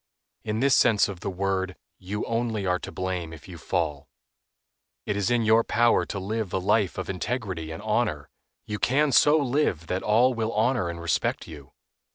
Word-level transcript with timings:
In 0.43 0.61
this 0.61 0.75
sense 0.75 1.07
of 1.07 1.19
the 1.19 1.29
word 1.29 1.75
you 1.99 2.25
only 2.25 2.65
are 2.65 2.79
to 2.79 2.91
blame 2.91 3.31
if 3.31 3.47
you 3.47 3.59
fall. 3.59 4.09
It 5.05 5.15
is 5.15 5.29
in 5.29 5.43
your 5.43 5.63
power 5.63 6.07
to 6.07 6.17
live 6.17 6.51
a 6.53 6.57
life 6.57 6.97
of 6.97 7.07
integrity 7.07 7.69
and 7.69 7.83
honor. 7.83 8.27
You 8.65 8.79
can 8.79 9.11
so 9.11 9.37
live 9.37 9.85
that 9.85 10.01
all 10.01 10.33
will 10.33 10.53
honor 10.53 10.89
and 10.89 10.99
respect 10.99 11.47
you. 11.47 11.73